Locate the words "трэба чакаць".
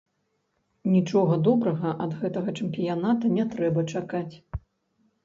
3.53-4.35